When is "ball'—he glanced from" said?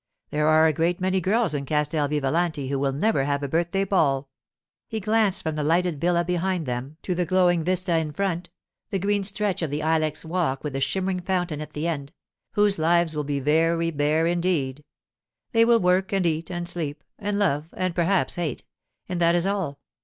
3.83-5.55